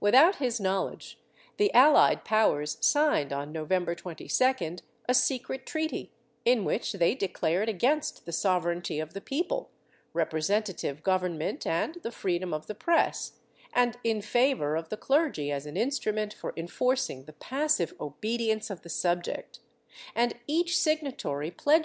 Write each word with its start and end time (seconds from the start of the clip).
Without 0.00 0.40
his 0.42 0.58
knowledge 0.58 1.20
the 1.56 1.72
Allied 1.72 2.24
Powers 2.24 2.78
signed, 2.80 3.32
on 3.32 3.52
November 3.52 3.94
22d, 3.94 4.80
a 5.08 5.14
secret 5.14 5.66
treaty, 5.66 6.10
in 6.44 6.64
which 6.64 6.94
they 6.94 7.14
declared 7.14 7.68
against 7.68 8.26
the 8.26 8.32
sovereignty 8.32 8.98
of 8.98 9.14
the 9.14 9.20
people, 9.20 9.70
representative 10.12 11.04
government 11.04 11.64
and 11.64 11.94
the 12.02 12.10
freedom 12.10 12.52
of 12.52 12.66
the 12.66 12.74
press, 12.74 13.34
and 13.72 13.98
in 14.02 14.20
favor 14.20 14.74
of 14.74 14.88
the 14.88 14.96
clergy 14.96 15.52
as 15.52 15.64
an 15.64 15.76
instrument 15.76 16.34
for 16.34 16.52
enforcing 16.56 17.26
the 17.26 17.32
passive 17.34 17.94
obedience 18.00 18.70
of 18.70 18.82
the 18.82 18.88
subject; 18.88 19.60
and 20.12 20.34
each 20.48 20.76
signatory 20.76 21.52
pledged' 21.52 21.54
Miraflores, 21.54 21.54
Documentos, 21.54 21.54
II, 21.54 21.54
76, 21.54 21.62
79. 21.62 21.74